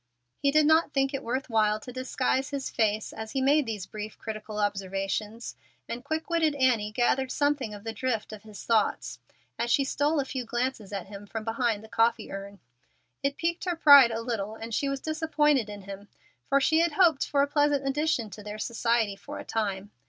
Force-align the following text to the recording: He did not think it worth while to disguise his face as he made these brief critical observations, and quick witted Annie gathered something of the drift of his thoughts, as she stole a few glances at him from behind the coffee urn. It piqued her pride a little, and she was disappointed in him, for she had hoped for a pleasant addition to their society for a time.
He 0.39 0.49
did 0.49 0.65
not 0.65 0.93
think 0.93 1.13
it 1.13 1.21
worth 1.23 1.47
while 1.47 1.79
to 1.79 1.93
disguise 1.93 2.49
his 2.49 2.71
face 2.71 3.13
as 3.13 3.33
he 3.33 3.39
made 3.39 3.67
these 3.67 3.85
brief 3.85 4.17
critical 4.17 4.57
observations, 4.57 5.55
and 5.87 6.03
quick 6.03 6.27
witted 6.27 6.55
Annie 6.55 6.91
gathered 6.91 7.31
something 7.31 7.71
of 7.75 7.83
the 7.83 7.93
drift 7.93 8.33
of 8.33 8.41
his 8.41 8.63
thoughts, 8.63 9.19
as 9.59 9.69
she 9.69 9.83
stole 9.83 10.19
a 10.19 10.25
few 10.25 10.43
glances 10.43 10.91
at 10.91 11.05
him 11.05 11.27
from 11.27 11.43
behind 11.43 11.83
the 11.83 11.87
coffee 11.87 12.31
urn. 12.31 12.59
It 13.21 13.37
piqued 13.37 13.65
her 13.65 13.75
pride 13.75 14.09
a 14.09 14.21
little, 14.21 14.55
and 14.55 14.73
she 14.73 14.89
was 14.89 15.01
disappointed 15.01 15.69
in 15.69 15.83
him, 15.83 16.07
for 16.49 16.59
she 16.59 16.79
had 16.79 16.93
hoped 16.93 17.27
for 17.27 17.43
a 17.43 17.47
pleasant 17.47 17.87
addition 17.87 18.31
to 18.31 18.41
their 18.41 18.57
society 18.57 19.15
for 19.15 19.37
a 19.37 19.45
time. 19.45 19.91